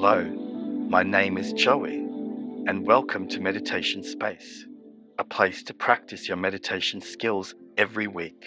[0.00, 0.22] Hello,
[0.88, 1.96] my name is Joey,
[2.68, 4.64] and welcome to Meditation Space,
[5.18, 8.46] a place to practice your meditation skills every week.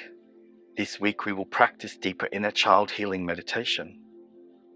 [0.77, 3.99] This week we will practice deeper inner child healing meditation.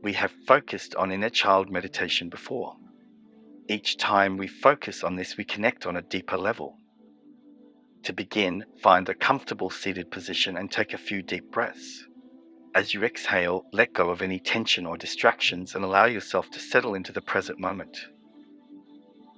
[0.03, 2.75] We have focused on inner child meditation before.
[3.69, 6.75] Each time we focus on this, we connect on a deeper level.
[8.03, 12.05] To begin, find a comfortable seated position and take a few deep breaths.
[12.75, 16.93] As you exhale, let go of any tension or distractions and allow yourself to settle
[16.93, 17.97] into the present moment.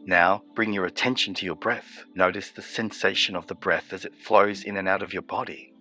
[0.08, 2.04] Now, bring your attention to your breath.
[2.16, 5.72] Notice the sensation of the breath as it flows in and out of your body.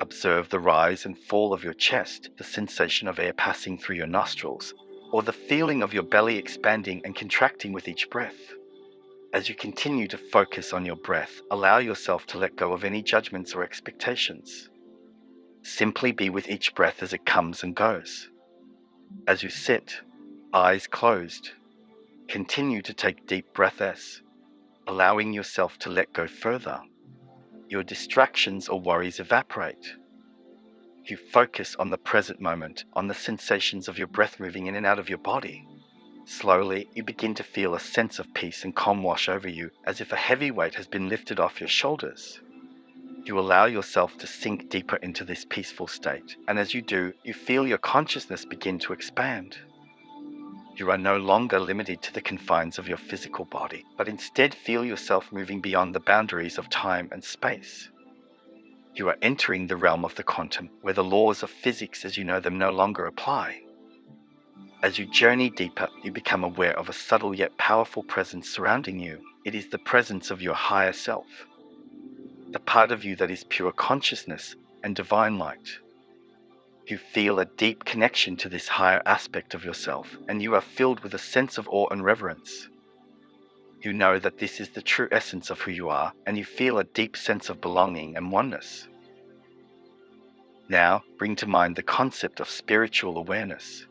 [0.00, 4.06] Observe the rise and fall of your chest, the sensation of air passing through your
[4.06, 4.74] nostrils,
[5.10, 8.54] or the feeling of your belly expanding and contracting with each breath.
[9.32, 13.02] As you continue to focus on your breath, allow yourself to let go of any
[13.02, 14.68] judgments or expectations.
[15.62, 18.30] Simply be with each breath as it comes and goes.
[19.26, 20.00] As you sit,
[20.52, 21.50] eyes closed,
[22.28, 24.22] continue to take deep breaths,
[24.86, 26.80] allowing yourself to let go further.
[27.68, 29.94] Your distractions or worries evaporate.
[31.04, 34.86] You focus on the present moment, on the sensations of your breath moving in and
[34.86, 35.66] out of your body.
[36.24, 40.00] Slowly, you begin to feel a sense of peace and calm wash over you as
[40.02, 42.40] if a heavy weight has been lifted off your shoulders.
[43.28, 47.34] You allow yourself to sink deeper into this peaceful state, and as you do, you
[47.34, 49.58] feel your consciousness begin to expand.
[50.76, 54.82] You are no longer limited to the confines of your physical body, but instead feel
[54.82, 57.90] yourself moving beyond the boundaries of time and space.
[58.94, 62.24] You are entering the realm of the quantum, where the laws of physics as you
[62.24, 63.60] know them no longer apply.
[64.82, 69.20] As you journey deeper, you become aware of a subtle yet powerful presence surrounding you.
[69.44, 71.26] It is the presence of your higher self
[72.52, 75.78] the part of you that is pure consciousness and divine light.
[76.86, 81.00] You feel a deep connection to this higher aspect of yourself, and you are filled
[81.00, 82.68] with a sense of awe and reverence.
[83.82, 86.78] You know that this is the true essence of who you are, and you feel
[86.78, 88.88] a deep sense of belonging and oneness.
[90.70, 93.86] Now, bring to mind the concept of spiritual awareness.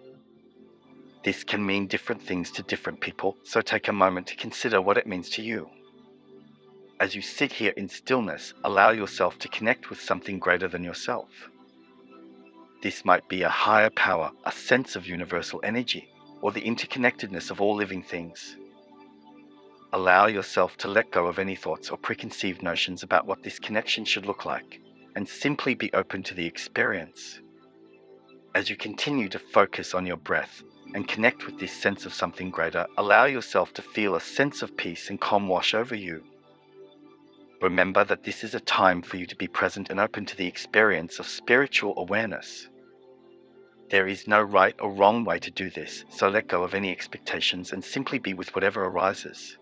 [1.24, 4.98] This can mean different things to different people, so take a moment to consider what
[4.98, 5.70] it means to you.
[7.00, 11.30] As you sit here in stillness, allow yourself to connect with something greater than yourself.
[12.82, 16.10] This might be a higher power, a sense of universal energy,
[16.42, 18.58] or the interconnectedness of all living things.
[19.94, 24.04] Allow yourself to let go of any thoughts or preconceived notions about what this connection
[24.04, 24.82] should look like,
[25.16, 27.42] and simply be open to the experience.
[28.56, 30.64] As you continue to focus on your breath
[30.96, 34.76] and connect with this sense of something greater, allow yourself to feel a sense of
[34.76, 36.24] peace and calm wash over you.
[37.62, 40.46] Remember that this is a time for you to be present and open to the
[40.46, 42.70] experience of spiritual awareness.
[43.90, 46.92] There is no right or wrong way to do this, so let go of any
[46.92, 49.58] expectations and simply be with whatever arises.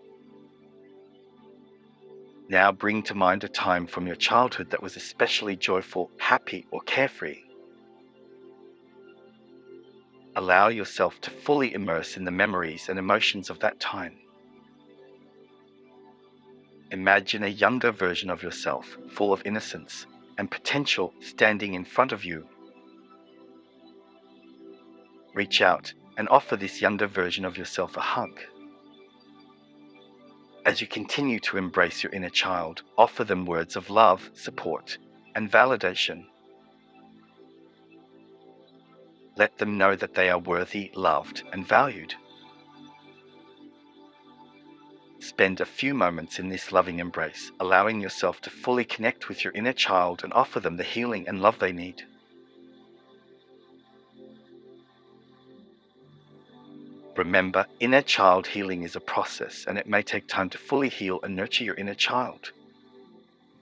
[2.48, 6.80] Now bring to mind a time from your childhood that was especially joyful, happy, or
[6.82, 7.42] carefree.
[10.36, 14.18] Allow yourself to fully immerse in the memories and emotions of that time.
[16.96, 20.06] Imagine a younger version of yourself, full of innocence
[20.38, 22.48] and potential, standing in front of you.
[25.34, 28.40] Reach out and offer this younger version of yourself a hug.
[30.64, 34.96] As you continue to embrace your inner child, offer them words of love, support,
[35.34, 36.24] and validation.
[39.36, 42.14] Let them know that they are worthy, loved, and valued.
[45.18, 49.52] Spend a few moments in this loving embrace, allowing yourself to fully connect with your
[49.54, 52.02] inner child and offer them the healing and love they need.
[57.16, 61.18] Remember, inner child healing is a process and it may take time to fully heal
[61.22, 62.52] and nurture your inner child.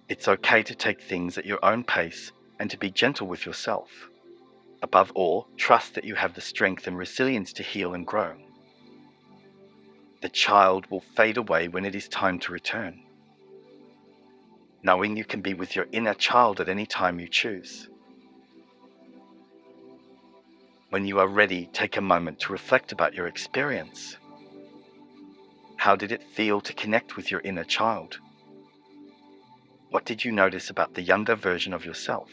[0.09, 4.09] It's okay to take things at your own pace and to be gentle with yourself.
[4.83, 8.35] Above all, trust that you have the strength and resilience to heal and grow
[10.25, 12.99] the child will fade away when it is time to return.
[14.83, 17.91] Knowing you can be with your inner child at any time you choose.
[20.89, 24.17] When you are ready, take a moment to reflect about your experience.
[25.77, 28.19] How did it feel to connect with your inner child?
[29.91, 32.31] What did you notice about the younger version of yourself?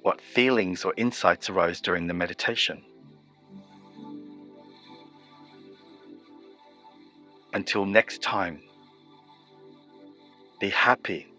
[0.00, 2.82] What feelings or insights arose during the meditation?
[7.54, 8.60] Until next time,
[10.60, 11.31] be happy